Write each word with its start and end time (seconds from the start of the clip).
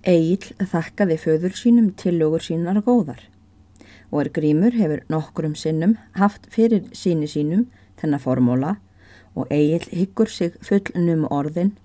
Egil 0.00 0.54
þakkaði 0.64 1.16
föður 1.20 1.56
sínum 1.58 1.90
tillögur 1.92 2.40
sínar 2.40 2.78
góðar 2.86 3.20
og 4.10 4.22
er 4.22 4.30
grímur 4.32 4.72
hefur 4.72 5.02
nokkrum 5.12 5.52
sinnum 5.54 5.98
haft 6.16 6.48
fyrir 6.50 6.86
síni 6.96 7.28
sínum 7.28 7.66
þennan 8.00 8.22
formóla 8.24 8.78
og 9.36 9.52
Egil 9.52 9.84
hyggur 9.92 10.32
sig 10.32 10.56
fullnum 10.64 11.26
orðin, 11.30 11.76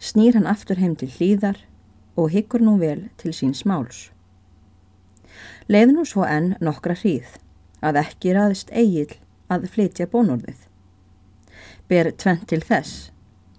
snýr 0.00 0.34
hann 0.34 0.48
aftur 0.48 0.80
heim 0.80 0.96
til 0.96 1.12
hlýðar 1.12 1.60
og 2.16 2.32
hyggur 2.32 2.64
nú 2.64 2.78
vel 2.80 3.08
til 3.20 3.36
síns 3.36 3.64
máls. 3.68 4.08
Leið 5.68 5.94
nú 5.94 6.04
svo 6.08 6.24
enn 6.24 6.54
nokkra 6.64 6.96
hríð 6.96 7.36
að 7.84 8.00
ekki 8.02 8.34
raðist 8.34 8.72
Egil 8.72 9.18
að 9.52 9.68
flytja 9.68 10.08
bónorðið. 10.08 10.64
Ber 11.88 12.10
tvent 12.16 12.48
til 12.48 12.62
þess, 12.64 13.10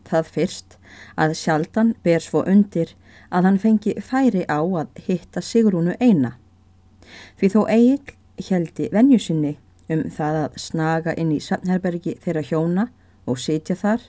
það 0.09 0.31
fyrst 0.37 0.77
að 1.19 1.35
sjaldan 1.39 1.93
ber 2.03 2.23
svo 2.23 2.43
undir 2.47 2.95
að 3.29 3.49
hann 3.49 3.59
fengi 3.59 3.95
færi 4.01 4.45
á 4.47 4.59
að 4.61 5.03
hitta 5.07 5.41
Sigrúnu 5.41 5.95
eina. 5.99 6.35
Því 7.39 7.51
þó 7.53 7.61
Egil 7.69 8.49
heldi 8.49 8.89
venjusinni 8.91 9.55
um 9.91 10.03
það 10.11 10.39
að 10.43 10.59
snaga 10.59 11.13
inn 11.19 11.31
í 11.35 11.41
Safnherbergi 11.43 12.15
þeirra 12.23 12.43
hjóna 12.45 12.87
og 13.29 13.39
sitja 13.41 13.75
þar 13.77 14.01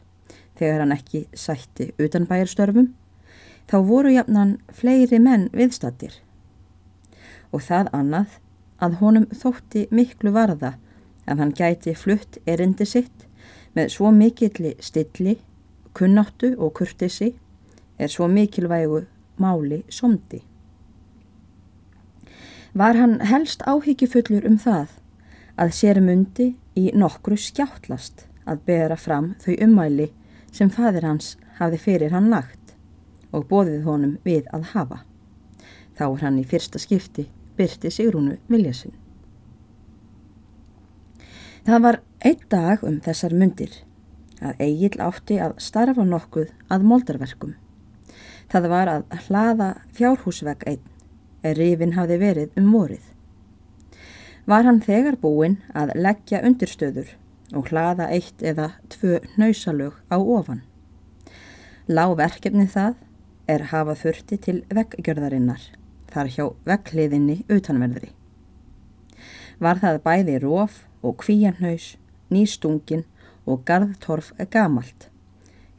þegar 0.57 0.83
hann 0.85 0.95
ekki 0.97 1.27
sætti 1.37 1.91
utan 2.01 2.27
bæjarstörfum, 2.29 2.89
þá 3.69 3.77
voru 3.85 4.13
jafnan 4.15 4.57
fleiri 4.73 5.21
menn 5.21 5.51
viðstattir. 5.53 6.15
Og 7.53 7.63
það 7.63 7.93
annað 7.97 8.39
að 8.83 8.99
honum 9.01 9.27
þótti 9.33 9.87
miklu 9.91 10.33
varða 10.33 10.77
að 11.27 11.43
hann 11.43 11.55
gæti 11.57 11.95
flutt 11.97 12.39
erindi 12.47 12.87
sitt 12.89 13.27
með 13.77 13.93
svo 13.97 14.13
mikilli 14.15 14.75
stilli, 14.81 15.37
kunnáttu 15.97 16.53
og 16.59 16.75
kurtisi 16.77 17.33
er 17.99 18.13
svo 18.13 18.29
mikilvægu 18.29 19.01
máli 19.41 19.83
somdi. 19.89 20.43
Var 22.75 22.97
hann 23.01 23.21
helst 23.21 23.63
áhyggjufullur 23.65 24.45
um 24.47 24.59
það 24.61 24.93
að 25.57 25.73
sér 25.73 26.01
mundi 26.05 26.51
í 26.77 26.91
nokkru 26.93 27.39
skjáttlast 27.41 28.27
að 28.45 28.61
bera 28.69 28.97
fram 29.01 29.33
þau 29.41 29.55
ummæli 29.65 30.11
sem 30.53 30.71
fadir 30.71 31.07
hans 31.09 31.37
hafði 31.59 31.81
fyrir 31.87 32.13
hann 32.13 32.29
lagt 32.31 32.77
og 33.33 33.49
bóðið 33.49 33.89
honum 33.89 34.19
við 34.25 34.45
að 34.53 34.71
hafa. 34.75 35.01
Þá 35.97 36.05
er 36.11 36.23
hann 36.27 36.39
í 36.39 36.45
fyrsta 36.45 36.79
skipti 36.79 37.27
byrti 37.57 37.91
Sigrúnu 37.91 38.37
Viljasin. 38.53 38.93
Það 41.67 41.83
var 41.83 42.01
einn 42.21 42.45
dag 42.53 42.85
um 42.85 43.01
þessar 43.03 43.33
myndir 43.35 43.73
að 44.41 44.61
Egil 44.67 44.97
átti 45.01 45.39
að 45.41 45.57
starfa 45.63 46.05
nokkuð 46.05 46.51
að 46.73 46.87
moldarverkum. 46.91 47.55
Það 48.53 48.69
var 48.71 48.91
að 48.93 49.05
hlaða 49.27 49.69
fjárhúsvegg 49.97 50.67
einn, 50.71 50.83
er 51.43 51.59
rifin 51.59 51.97
hafði 51.97 52.19
verið 52.21 52.59
um 52.61 52.73
vorið. 52.75 53.05
Var 54.47 54.67
hann 54.69 54.83
þegar 54.83 55.17
búinn 55.19 55.57
að 55.75 55.95
leggja 55.99 56.43
undirstöður 56.47 57.17
og 57.55 57.71
hlaða 57.71 58.11
eitt 58.15 58.43
eða 58.43 58.73
tvö 58.93 59.19
nausalög 59.39 59.97
á 60.11 60.17
ofan. 60.19 60.63
Lág 61.87 62.17
verkefni 62.19 62.67
það 62.71 62.95
er 63.51 63.69
hafa 63.71 63.95
þurfti 63.99 64.39
til 64.43 64.57
vegggjörðarinnar, 64.75 65.61
þar 66.11 66.31
hjá 66.35 66.45
veggliðinni 66.67 67.45
utanverðri. 67.51 68.11
Var 69.63 69.83
það 69.83 70.01
bæði 70.05 70.39
róf 70.43 70.81
og 71.03 71.19
kvíjanhaus, 71.23 71.95
nýstungin 72.31 73.07
og 73.47 73.63
garðtorf 73.69 74.33
gamalt, 74.51 75.09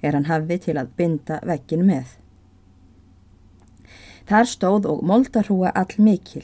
er 0.01 0.15
hann 0.15 0.29
hafði 0.29 0.57
til 0.67 0.77
að 0.79 0.93
binda 0.97 1.39
veggin 1.45 1.85
með. 1.87 2.15
Þar 4.27 4.49
stóð 4.51 4.87
og 4.91 5.03
moldarhúa 5.07 5.71
all 5.75 5.99
mikil 6.03 6.43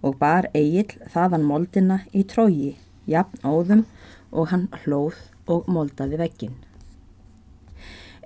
og 0.00 0.16
bar 0.20 0.46
Egil 0.56 0.94
þaðan 1.12 1.44
moldina 1.44 1.98
í 2.16 2.24
trógi, 2.24 2.76
jafn 3.04 3.42
óðum 3.44 3.84
og 4.32 4.48
hann 4.52 4.68
hlóð 4.84 5.18
og 5.50 5.68
moldaði 5.68 6.20
veggin. 6.20 6.56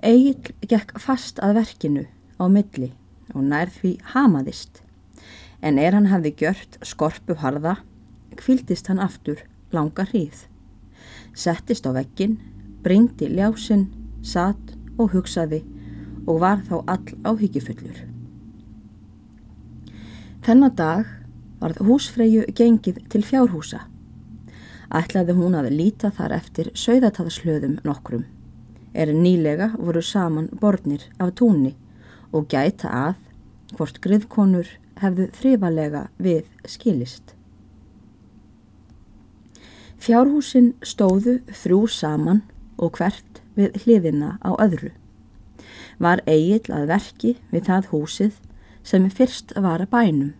Egil 0.05 0.53
gekk 0.69 0.95
fast 1.01 1.41
að 1.43 1.57
verkinu 1.59 2.05
á 2.39 2.45
milli 2.51 2.91
og 3.33 3.43
nær 3.43 3.71
því 3.73 3.95
hamaðist, 4.13 4.81
en 5.59 5.79
er 5.81 5.95
hann 5.97 6.11
hafði 6.11 6.35
gjört 6.43 6.79
skorpu 6.85 7.35
harða, 7.41 7.79
kvildist 8.39 8.87
hann 8.91 9.01
aftur 9.03 9.41
langa 9.75 10.05
hríð. 10.11 10.45
Settist 11.35 11.87
á 11.87 11.91
veggin, 11.95 12.37
bringdi 12.83 13.29
ljásin, 13.31 13.87
satt 14.23 14.75
og 14.97 15.11
hugsaði 15.13 15.63
og 16.25 16.39
var 16.41 16.61
þá 16.65 16.77
all 16.85 17.15
áhyggjufullur. 17.31 17.97
Þennan 20.45 20.75
dag 20.77 21.09
varð 21.61 21.81
húsfreyju 21.87 22.45
gengið 22.57 23.01
til 23.09 23.23
fjárhúsa. 23.25 23.85
Ætlaði 24.93 25.33
hún 25.37 25.57
að 25.57 25.71
líta 25.73 26.11
þar 26.13 26.35
eftir 26.37 26.71
sögðataðslöðum 26.77 27.79
nokkrum. 27.85 28.25
Er 28.93 29.11
nýlega 29.11 29.71
voru 29.77 30.03
saman 30.05 30.49
borðnir 30.61 31.07
af 31.19 31.33
túnni 31.39 31.73
og 32.31 32.47
gæta 32.51 32.91
að 32.91 33.15
hvort 33.75 33.99
griðkonur 34.03 34.69
hefðu 35.01 35.29
þrifalega 35.35 36.07
við 36.21 36.45
skilist. 36.69 37.34
Fjárhúsin 40.01 40.73
stóðu 40.83 41.39
þrjú 41.49 41.85
saman 41.87 42.41
og 42.77 42.97
hvert 42.99 43.41
við 43.55 43.77
hliðina 43.83 44.35
á 44.43 44.51
öðru. 44.59 44.91
Var 45.99 46.21
eigill 46.27 46.73
að 46.75 46.89
verki 46.91 47.35
við 47.51 47.69
það 47.69 47.91
húsið 47.93 48.39
sem 48.85 49.07
fyrst 49.09 49.53
var 49.55 49.81
að 49.81 49.93
bænum, 49.95 50.33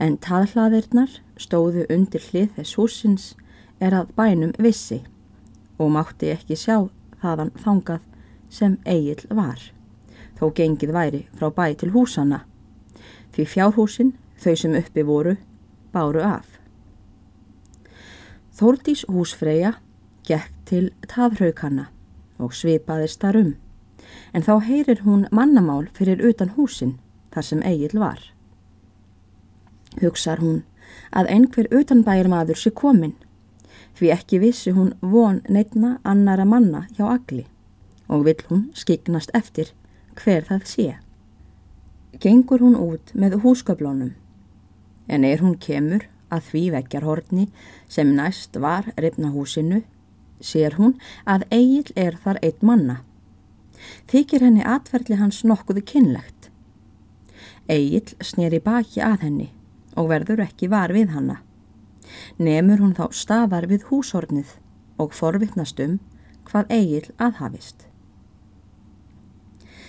en 0.00 0.16
taðhlaðirnar 0.18 1.20
stóðu 1.38 1.84
undir 1.92 2.24
hlið 2.30 2.56
þess 2.56 2.78
húsins 2.80 3.26
er 3.78 3.94
að 3.94 4.14
bænum 4.16 4.54
vissi 4.58 5.02
og 5.78 5.92
mátti 5.94 6.32
ekki 6.32 6.56
sjá 6.58 6.88
þaðan 7.22 7.52
þangað 7.62 8.08
sem 8.52 8.78
eigil 8.86 9.20
var, 9.30 9.60
þó 10.38 10.50
gengið 10.56 10.94
væri 10.96 11.22
frá 11.36 11.52
bæ 11.54 11.66
til 11.78 11.92
húsana, 11.94 12.42
því 13.32 13.46
fjárhúsin, 13.54 14.16
þau 14.36 14.54
sem 14.58 14.74
uppi 14.76 15.04
voru, 15.06 15.36
báru 15.92 16.24
af. 16.24 16.51
Þórdís 18.52 19.06
húsfreyja 19.08 19.78
gekk 20.28 20.52
til 20.68 20.90
taðhraukanna 21.08 21.86
og 22.42 22.52
svipaðist 22.52 23.22
þar 23.22 23.38
um, 23.40 23.52
en 24.36 24.44
þá 24.44 24.52
heyrir 24.66 25.00
hún 25.06 25.24
mannamál 25.32 25.86
fyrir 25.96 26.20
utan 26.28 26.52
húsin 26.58 26.98
þar 27.32 27.48
sem 27.48 27.62
Egil 27.64 27.96
var. 28.02 28.20
Hugsar 30.02 30.42
hún 30.44 30.62
að 31.16 31.30
einhver 31.32 31.68
utanbæjar 31.72 32.28
maður 32.28 32.60
sé 32.60 32.72
komin, 32.76 33.14
því 33.96 34.12
ekki 34.12 34.40
vissi 34.42 34.76
hún 34.76 34.92
von 35.00 35.40
neitna 35.48 35.96
annara 36.04 36.44
manna 36.44 36.86
hjá 36.96 37.06
agli 37.14 37.46
og 38.12 38.26
vill 38.28 38.44
hún 38.50 38.66
skiknast 38.76 39.32
eftir 39.36 39.72
hver 40.20 40.44
það 40.48 40.68
sé. 40.68 40.88
Gengur 42.20 42.60
hún 42.60 42.76
út 42.76 43.14
með 43.16 43.40
húsköflónum, 43.44 44.12
en 45.08 45.24
er 45.24 45.40
hún 45.40 45.56
kemur 45.56 46.04
að 46.32 46.48
því 46.50 46.64
vekkjarhorni 46.76 47.48
sem 47.92 48.14
næst 48.16 48.56
var 48.56 48.88
reyfna 48.96 49.32
húsinu, 49.34 49.82
sér 50.40 50.78
hún 50.80 50.96
að 51.28 51.46
Egil 51.54 51.92
er 51.96 52.16
þar 52.24 52.40
eitt 52.42 52.62
manna. 52.64 53.02
Þykir 54.10 54.46
henni 54.46 54.64
atverðli 54.66 55.18
hans 55.20 55.42
nokkuðu 55.46 55.84
kynlegt 55.86 56.42
Egil 57.70 58.16
snýri 58.20 58.58
baki 58.62 59.02
að 59.04 59.26
henni 59.26 59.48
og 59.96 60.08
verður 60.10 60.42
ekki 60.44 60.68
var 60.72 60.92
við 60.94 61.12
hanna. 61.14 61.38
Nemur 62.38 62.82
hún 62.82 62.96
þá 62.96 63.06
staðar 63.14 63.68
við 63.70 63.86
húshornið 63.90 64.56
og 65.00 65.14
forvittnast 65.14 65.80
um 65.80 65.98
hvað 66.48 66.72
Egil 66.74 67.06
aðhafist. 67.22 67.86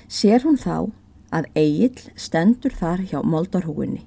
Sér 0.08 0.46
hún 0.46 0.60
þá 0.62 0.94
að 1.34 1.50
Egil 1.58 1.98
stendur 2.16 2.76
þar 2.78 3.02
hjá 3.10 3.20
moldarhúinni. 3.26 4.04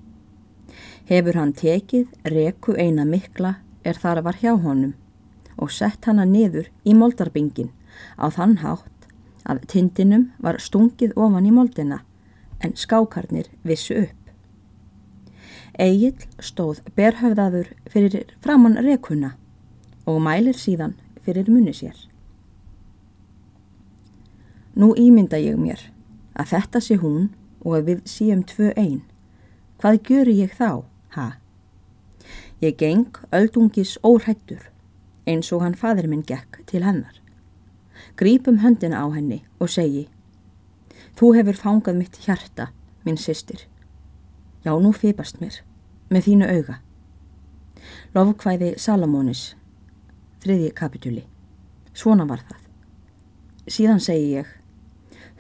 Hefur 1.07 1.37
hann 1.39 1.53
tekið 1.55 2.09
reku 2.33 2.75
eina 2.75 3.05
mikla 3.07 3.57
er 3.87 3.99
þar 4.03 4.25
var 4.27 4.41
hjá 4.41 4.57
honum 4.59 4.97
og 5.57 5.71
sett 5.71 6.05
hana 6.11 6.25
niður 6.27 6.67
í 6.85 6.97
moldarbingin 6.99 7.71
á 8.19 8.27
þann 8.35 8.57
hátt 8.65 9.07
að 9.47 9.63
tindinum 9.71 10.33
var 10.43 10.59
stungið 10.59 11.15
ofan 11.15 11.47
í 11.47 11.53
moldina 11.55 12.01
en 12.59 12.75
skákarnir 12.75 13.47
vissu 13.63 13.95
upp. 14.03 14.23
Egil 15.79 16.17
stóð 16.43 16.81
berhöfðaður 16.97 17.71
fyrir 17.93 18.35
framann 18.43 18.81
rekuna 18.83 19.37
og 20.11 20.19
mælir 20.25 20.59
síðan 20.59 20.97
fyrir 21.23 21.47
munni 21.53 21.75
sér. 21.77 21.95
Nú 24.75 24.91
ímynda 24.99 25.39
ég 25.39 25.55
mér 25.61 25.87
að 26.35 26.51
þetta 26.57 26.83
sé 26.83 26.99
hún 27.01 27.31
og 27.63 27.79
að 27.79 27.89
við 27.91 28.05
síum 28.11 28.43
tvö 28.43 28.73
einn. 28.75 29.03
Hvað 29.81 30.03
gjöru 30.09 30.35
ég 30.37 30.53
þá, 30.57 30.83
ha? 31.17 31.29
Ég 32.61 32.77
geng 32.79 33.19
öldungis 33.33 33.97
óhættur 34.05 34.71
eins 35.27 35.51
og 35.53 35.65
hann 35.65 35.75
fadur 35.75 36.09
minn 36.09 36.25
gekk 36.27 36.63
til 36.71 36.85
hennar. 36.87 37.17
Grípum 38.17 38.61
höndina 38.63 39.03
á 39.03 39.07
henni 39.13 39.43
og 39.61 39.73
segi 39.73 40.07
Þú 41.17 41.33
hefur 41.33 41.57
fangað 41.57 41.97
mitt 41.97 42.17
hjarta, 42.27 42.67
minn 43.05 43.17
sýstir. 43.17 43.63
Já, 44.65 44.75
nú 44.77 44.93
fýpast 44.93 45.41
mér, 45.41 45.63
með 46.13 46.27
þínu 46.27 46.49
auga. 46.53 46.77
Lofkvæði 48.13 48.75
Salamónis, 48.77 49.55
þriðji 50.45 50.75
kapitúli. 50.77 51.23
Svona 51.97 52.27
var 52.29 52.45
það. 52.45 52.61
Síðan 53.67 54.03
segi 54.05 54.29
ég, 54.35 54.51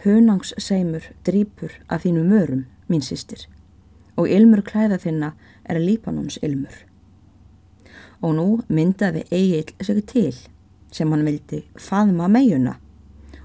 hunangsseimur 0.06 1.11
drýpur 1.29 1.76
af 1.93 2.06
þínu 2.06 2.25
mörum, 2.25 2.64
mín 2.88 3.05
sýstir, 3.05 3.44
og 4.16 4.28
ilmur 4.28 4.62
klæða 4.66 4.98
þinna 5.02 5.32
er 5.68 5.80
Líbanons 5.80 6.38
ilmur. 6.42 6.74
Og 8.24 8.34
nú 8.38 8.46
myndaði 8.68 9.26
Egil 9.30 9.74
sig 9.84 10.02
til 10.08 10.34
sem 10.90 11.12
hann 11.12 11.26
vildi 11.26 11.64
faðma 11.80 12.28
megjuna 12.32 12.76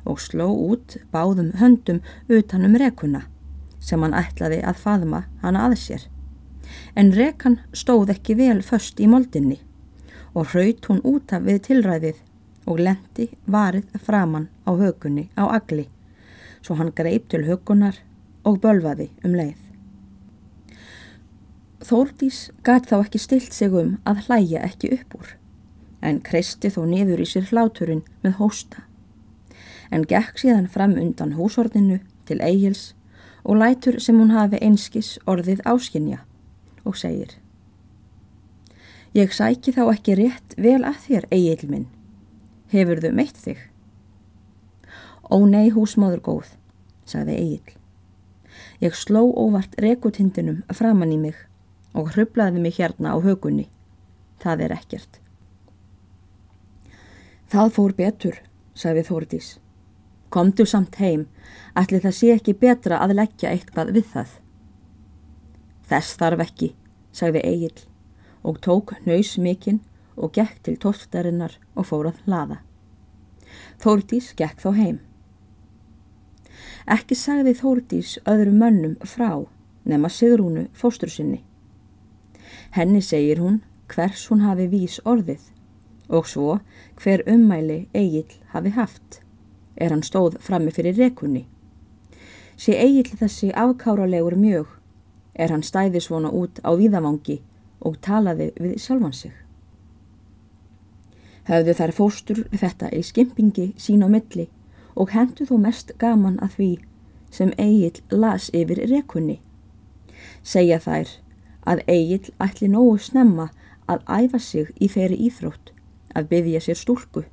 og 0.07 0.21
sló 0.23 0.47
út 0.50 0.97
báðum 1.13 1.51
höndum 1.59 2.01
utanum 2.29 2.77
rekuna 2.79 3.25
sem 3.79 4.01
hann 4.01 4.15
ætlaði 4.18 4.62
að 4.63 4.81
faðma 4.85 5.23
hana 5.44 5.68
að 5.68 5.77
sér. 5.83 6.03
En 6.95 7.12
rekan 7.12 7.59
stóð 7.74 8.13
ekki 8.15 8.38
vel 8.39 8.62
först 8.63 9.00
í 9.03 9.09
moldinni 9.12 9.59
og 10.33 10.53
hraut 10.53 10.85
hún 10.88 11.01
út 11.03 11.33
af 11.35 11.44
við 11.47 11.65
tilræðið 11.67 12.21
og 12.69 12.79
lendi 12.79 13.27
varið 13.45 13.97
framann 14.06 14.47
á 14.63 14.71
hökunni 14.77 15.27
á 15.35 15.50
agli 15.50 15.89
svo 16.62 16.77
hann 16.79 16.94
greip 16.95 17.27
til 17.29 17.44
hökunar 17.50 17.97
og 18.45 18.62
bölvaði 18.63 19.09
um 19.25 19.35
leið. 19.35 19.70
Þórdís 21.81 22.51
gæt 22.66 22.92
þá 22.92 22.98
ekki 23.01 23.19
stilt 23.22 23.56
sig 23.57 23.74
um 23.74 23.95
að 24.06 24.25
hlæja 24.28 24.62
ekki 24.68 24.94
upp 25.00 25.18
úr 25.18 25.36
en 26.06 26.22
kreisti 26.25 26.69
þó 26.74 26.83
niður 26.89 27.22
í 27.22 27.28
sér 27.30 27.50
hláturinn 27.50 28.04
með 28.24 28.38
hósta 28.39 28.86
en 29.92 30.06
gekk 30.07 30.39
síðan 30.42 30.69
fram 30.72 30.95
undan 31.01 31.36
húsorninu 31.38 32.00
til 32.30 32.39
Egils 32.45 32.92
og 33.44 33.57
lætur 33.62 34.00
sem 34.00 34.19
hún 34.22 34.33
hafi 34.36 34.62
einskis 34.62 35.18
orðið 35.30 35.63
áskinja 35.68 36.22
og 36.86 36.98
segir 36.98 37.38
Ég 39.12 39.34
sæki 39.36 39.74
þá 39.75 39.81
ekki 39.92 40.13
rétt 40.16 40.54
vel 40.56 40.86
að 40.88 41.01
þér, 41.04 41.25
Egil 41.36 41.68
minn. 41.68 41.88
Hefur 42.72 43.01
þau 43.04 43.12
meitt 43.12 43.36
þig? 43.36 43.57
Ó 45.27 45.44
nei, 45.44 45.68
húsmáður 45.75 46.22
góð, 46.24 46.54
sagði 47.04 47.36
Egil. 47.42 47.74
Ég 48.80 48.95
sló 48.95 49.25
óvart 49.36 49.75
rekutindinum 49.84 50.62
framann 50.72 51.12
í 51.12 51.19
mig 51.19 51.36
og 51.93 52.13
hrublaði 52.15 52.61
mig 52.63 52.77
hérna 52.79 53.15
á 53.15 53.17
högunni. 53.21 53.67
Það 54.41 54.65
er 54.67 54.75
ekkert. 54.77 55.19
Það 57.51 57.73
fór 57.75 57.93
betur, 57.97 58.38
sagði 58.73 59.03
Þórdís. 59.09 59.49
Komdu 60.31 60.63
samt 60.65 60.95
heim, 61.03 61.25
ætli 61.75 61.99
það 61.99 62.15
sé 62.15 62.31
ekki 62.38 62.55
betra 62.55 63.01
að 63.03 63.17
leggja 63.19 63.51
eitthvað 63.51 63.91
við 63.97 64.05
það. 64.13 64.35
Þess 65.91 66.19
þarf 66.21 66.43
ekki, 66.45 66.69
sagði 67.11 67.41
Egil 67.43 67.79
og 68.47 68.61
tók 68.63 68.95
nöys 69.05 69.35
mikinn 69.38 69.81
og 70.15 70.31
gekk 70.33 70.61
til 70.65 70.77
tóftarinnar 70.81 71.57
og 71.75 71.89
fór 71.91 72.09
að 72.09 72.21
hlaða. 72.25 72.61
Þórdís 73.83 74.31
gekk 74.39 74.63
þá 74.63 74.69
heim. 74.79 74.99
Ekki 76.89 77.17
sagði 77.19 77.53
Þórdís 77.59 78.15
öðru 78.25 78.55
mönnum 78.55 78.95
frá 79.05 79.43
nema 79.83 80.09
Sigrúnu 80.09 80.69
fóstur 80.73 81.11
sinni. 81.11 81.43
Henni 82.71 83.01
segir 83.01 83.39
hún 83.39 83.62
hvers 83.92 84.27
hún 84.31 84.45
hafi 84.45 84.68
vís 84.71 85.00
orðið 85.06 85.50
og 86.12 86.27
svo 86.27 86.59
hver 87.00 87.24
ummæli 87.27 87.88
Egil 87.94 88.39
hafi 88.53 88.69
haft 88.75 89.21
er 89.75 89.92
hann 89.92 90.03
stóð 90.03 90.38
frammi 90.39 90.71
fyrir 90.71 90.98
rekunni. 90.98 91.45
Sé 92.57 92.75
eigill 92.77 93.18
þessi 93.18 93.51
afkáralegur 93.57 94.36
mjög 94.38 94.68
er 95.33 95.51
hann 95.51 95.63
stæði 95.63 96.01
svona 96.03 96.30
út 96.30 96.59
á 96.68 96.71
víðavangi 96.77 97.39
og 97.80 97.98
talaði 98.06 98.51
við 98.59 98.75
sjálfan 98.83 99.15
sig. 99.15 99.33
Höfðu 101.50 101.74
þær 101.80 101.94
fóstur 101.98 102.44
þetta 102.51 102.92
í 102.94 103.01
skimpingi 103.03 103.71
sín 103.81 104.06
á 104.06 104.07
milli 104.12 104.48
og 104.95 105.15
hendu 105.15 105.48
þó 105.50 105.56
mest 105.63 105.95
gaman 105.98 106.38
að 106.44 106.57
því 106.57 106.71
sem 107.31 107.53
eigill 107.57 108.03
las 108.12 108.51
yfir 108.53 108.83
rekunni. 108.92 109.39
Segja 110.44 110.77
þær 110.83 111.15
að 111.68 111.84
eigill 111.88 112.34
ætli 112.42 112.69
nógu 112.72 112.98
snemma 113.00 113.50
að 113.92 114.04
æfa 114.08 114.40
sig 114.40 114.72
í 114.80 114.90
þeirri 114.92 115.19
íþrótt 115.28 115.72
að 116.16 116.30
byggja 116.31 116.62
sér 116.66 116.80
stúlku 116.80 117.24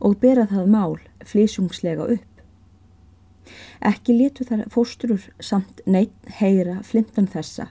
og 0.00 0.18
bera 0.20 0.46
það 0.50 0.72
mál 0.72 0.98
flísungslega 1.26 2.06
upp. 2.16 2.26
Ekki 3.80 4.16
letu 4.16 4.44
þar 4.46 4.66
fóstrur 4.72 5.26
samt 5.40 5.80
neitt 5.86 6.32
heyra 6.40 6.80
flimtan 6.86 7.28
þessa 7.30 7.70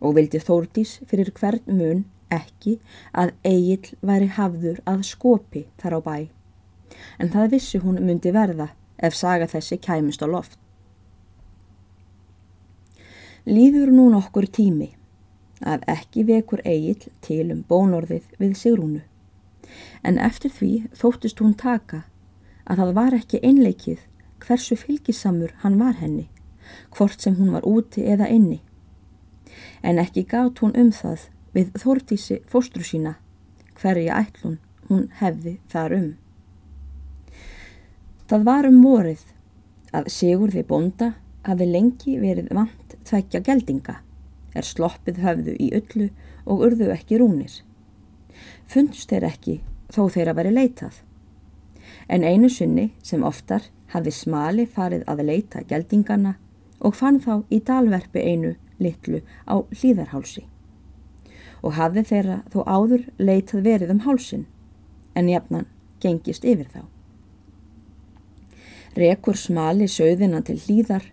og 0.00 0.16
vildi 0.16 0.40
Þórdís 0.40 0.98
fyrir 1.08 1.30
hvern 1.36 1.66
mun 1.68 2.04
ekki 2.32 2.78
að 3.12 3.34
Egil 3.44 3.96
væri 4.06 4.30
hafður 4.36 4.80
að 4.88 5.04
skopi 5.08 5.66
þar 5.82 5.98
á 5.98 6.00
bæ. 6.00 6.16
En 7.20 7.30
það 7.32 7.52
vissi 7.56 7.80
hún 7.82 8.00
myndi 8.00 8.32
verða 8.34 8.70
ef 8.98 9.16
saga 9.16 9.48
þessi 9.50 9.78
kæmist 9.80 10.24
á 10.24 10.28
loft. 10.28 10.56
Líður 13.46 13.92
nú 13.92 14.08
nokkur 14.12 14.46
tími 14.46 14.90
að 15.60 15.84
ekki 15.90 16.24
vekur 16.28 16.62
Egil 16.64 17.08
til 17.20 17.46
um 17.52 17.64
bónorðið 17.68 18.26
við 18.40 18.56
Sigrúnu 18.56 19.02
en 20.02 20.18
eftir 20.18 20.52
því 20.54 20.70
þóttist 20.96 21.40
hún 21.42 21.54
taka 21.58 22.04
að 22.64 22.82
það 22.82 22.92
var 22.98 23.16
ekki 23.16 23.40
einleikið 23.44 24.06
hversu 24.40 24.76
fylgisamur 24.78 25.52
hann 25.62 25.78
var 25.80 25.98
henni, 26.00 26.28
hvort 26.94 27.20
sem 27.20 27.36
hún 27.36 27.52
var 27.54 27.66
úti 27.68 28.06
eða 28.08 28.30
inni. 28.30 28.60
En 29.82 29.98
ekki 30.00 30.24
gátt 30.28 30.62
hún 30.62 30.76
um 30.78 30.92
það 30.94 31.28
við 31.54 31.72
þórtísi 31.82 32.40
fóstru 32.48 32.86
sína 32.86 33.16
hverja 33.80 34.20
ætlun 34.22 34.58
hún 34.88 35.08
hefði 35.20 35.58
þar 35.72 35.96
um. 35.96 36.10
Það 38.30 38.46
var 38.46 38.68
um 38.68 38.78
vorið 38.84 39.24
að 39.96 40.10
Sigurði 40.14 40.62
bonda 40.66 41.14
hafi 41.46 41.66
lengi 41.66 42.18
verið 42.20 42.52
vant 42.54 42.94
tveggja 43.08 43.40
geldinga, 43.42 43.96
er 44.54 44.66
sloppið 44.66 45.20
höfðu 45.24 45.56
í 45.58 45.70
öllu 45.76 46.08
og 46.46 46.64
urðu 46.66 46.90
ekki 46.94 47.20
rúnir. 47.20 47.60
Fundst 48.66 49.10
þeir 49.10 49.28
ekki 49.30 49.56
þó 49.92 50.06
þeirra 50.14 50.34
veri 50.38 50.52
leitað. 50.54 51.02
En 52.08 52.24
einu 52.26 52.50
sunni 52.50 52.90
sem 53.02 53.24
oftar 53.26 53.66
hafði 53.94 54.14
smali 54.14 54.66
farið 54.66 55.04
að 55.10 55.24
leita 55.26 55.64
geldingana 55.66 56.36
og 56.80 56.96
fann 56.96 57.20
þá 57.20 57.42
í 57.50 57.60
dalverfi 57.66 58.22
einu 58.22 58.54
litlu 58.80 59.20
á 59.46 59.60
hlýðarhálsi. 59.74 60.46
Og 61.60 61.76
hafði 61.76 62.06
þeirra 62.08 62.38
þó 62.52 62.62
áður 62.64 63.04
leitað 63.18 63.66
verið 63.66 63.92
um 63.94 64.02
hálsin, 64.06 64.46
en 65.14 65.28
jafnan 65.28 65.68
gengist 66.00 66.46
yfir 66.48 66.70
þá. 66.72 66.82
Rekur 68.96 69.36
smali 69.36 69.86
söðina 69.86 70.40
til 70.42 70.56
hlýðar 70.58 71.04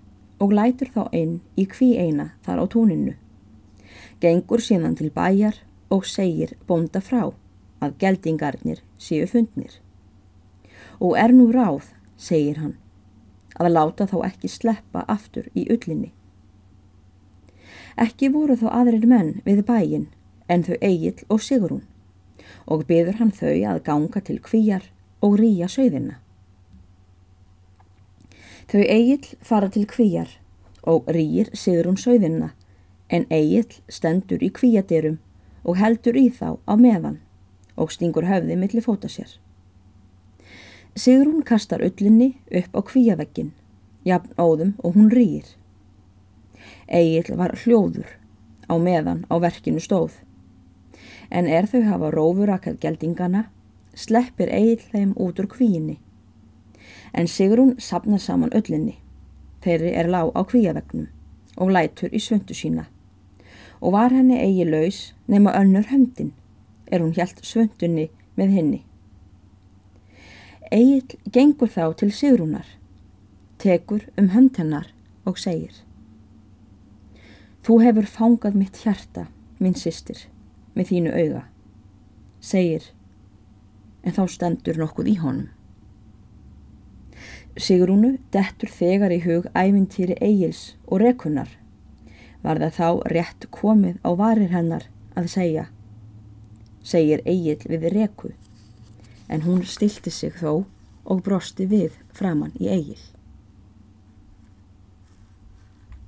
og 0.41 0.53
lætur 0.53 0.89
þá 0.93 1.03
einn 1.11 1.39
í 1.57 1.67
kví 1.69 1.95
eina 1.97 2.31
þar 2.45 2.63
á 2.63 2.65
túninu. 2.73 3.13
Gengur 4.21 4.63
síðan 4.65 4.95
til 4.97 5.11
bæjar 5.13 5.59
og 5.93 6.05
segir 6.09 6.55
bonda 6.67 7.01
frá 7.05 7.27
að 7.85 7.97
geldingarnir 8.01 8.81
séu 8.97 9.27
fundnir. 9.29 9.75
Og 10.97 11.13
er 11.21 11.33
nú 11.35 11.51
ráð, 11.53 11.91
segir 12.17 12.57
hann, 12.57 12.73
að 13.61 13.73
láta 13.75 14.07
þá 14.09 14.17
ekki 14.31 14.49
sleppa 14.49 15.05
aftur 15.07 15.51
í 15.53 15.67
ullinni. 15.69 16.09
Ekki 17.97 18.31
voru 18.33 18.57
þó 18.57 18.67
aðrir 18.73 19.05
menn 19.09 19.37
við 19.45 19.63
bæin 19.69 20.07
en 20.49 20.65
þau 20.65 20.75
Egil 20.81 21.17
og 21.29 21.41
Sigrún 21.41 21.85
og 22.65 22.85
byður 22.89 23.17
hann 23.21 23.31
þau 23.31 23.53
að 23.69 23.83
ganga 23.85 24.21
til 24.21 24.37
kvíjar 24.43 24.89
og 25.21 25.37
rýja 25.39 25.69
sögðina. 25.71 26.17
Þau 28.67 28.83
Egil 28.83 29.25
fara 29.41 29.69
til 29.69 29.85
kvíjar 29.89 30.39
og 30.81 31.05
rýjir 31.13 31.53
Sigrún 31.53 31.99
sögðina 32.01 32.51
en 33.09 33.25
Egil 33.29 33.67
stendur 33.87 34.43
í 34.43 34.49
kvíjadyrum 34.51 35.17
og 35.63 35.79
heldur 35.79 36.17
í 36.19 36.27
þá 36.31 36.59
á 36.67 36.73
meðan 36.79 37.19
og 37.77 37.91
stingur 37.93 38.27
höfði 38.27 38.57
millir 38.59 38.83
fóta 38.83 39.09
sér. 39.11 39.29
Sigrún 40.97 41.43
kastar 41.45 41.83
öllinni 41.85 42.33
upp 42.49 42.73
á 42.73 42.81
kvíavekkin, 42.81 43.51
jafn 44.03 44.33
áðum 44.37 44.73
og 44.81 44.95
hún 44.97 45.11
rýr. 45.13 45.45
Egil 46.87 47.37
var 47.37 47.53
hljóður 47.53 48.09
á 48.65 48.75
meðan 48.81 49.25
á 49.29 49.35
verkinu 49.37 49.83
stóð. 49.83 50.17
En 51.29 51.45
er 51.47 51.67
þau 51.69 51.83
hafa 51.85 52.11
rófurakað 52.11 52.79
geldingana, 52.81 53.45
sleppir 53.93 54.49
Egil 54.49 54.81
þeim 54.91 55.13
út 55.13 55.39
úr 55.39 55.49
kvíinni. 55.51 55.99
En 57.13 57.27
Sigrún 57.27 57.75
sapnar 57.77 58.19
saman 58.19 58.53
öllinni. 58.55 58.97
Þeirri 59.61 59.93
er 59.93 60.09
lág 60.09 60.33
á 60.33 60.41
kvíavegnum 60.47 61.07
og 61.57 61.71
lætur 61.73 62.13
í 62.13 62.21
svöndu 62.21 62.55
sína. 62.57 62.87
Og 63.81 63.93
var 63.93 64.13
henni 64.13 64.39
eigi 64.41 64.65
laus 64.65 65.13
nema 65.27 65.53
önnur 65.53 65.87
höndin 65.91 66.33
er 66.91 67.03
hún 67.03 67.13
hjælt 67.15 67.43
svöndunni 67.43 68.07
með 68.37 68.53
henni. 68.57 68.81
Egil 70.71 71.17
gengur 71.31 71.69
þá 71.71 71.93
til 71.99 72.11
Sigrúnar, 72.11 72.67
tekur 73.59 74.07
um 74.19 74.31
hönd 74.33 74.57
hennar 74.59 74.89
og 75.27 75.39
segir 75.39 75.83
Þú 77.67 77.81
hefur 77.83 78.07
fangað 78.07 78.55
mitt 78.55 78.77
hjarta, 78.83 79.25
minn 79.59 79.75
sýstir, 79.75 80.21
með 80.75 80.91
þínu 80.91 81.13
auga, 81.19 81.41
segir, 82.39 82.85
en 84.07 84.15
þá 84.15 84.23
stendur 84.31 84.79
nokkuð 84.79 85.09
í 85.11 85.15
honum. 85.19 85.49
Sigrúnu 87.57 88.13
dettur 88.31 88.71
þegar 88.71 89.11
í 89.11 89.19
hug 89.25 89.49
ævintýri 89.57 90.15
eigils 90.21 90.77
og 90.85 91.01
rekunar. 91.01 91.49
Var 92.43 92.61
það 92.61 92.73
þá 92.77 92.89
rétt 93.13 93.47
komið 93.51 93.99
á 94.05 94.09
varir 94.19 94.53
hennar 94.53 94.87
að 95.17 95.29
segja, 95.33 95.65
segir 96.83 97.23
eigil 97.25 97.59
við 97.65 97.89
reku, 97.95 98.31
en 99.27 99.43
hún 99.43 99.63
stilti 99.65 100.13
sig 100.13 100.35
þó 100.37 100.65
og 101.07 101.23
brosti 101.23 101.67
við 101.67 101.97
framann 102.13 102.55
í 102.59 102.69
eigil. 102.71 102.99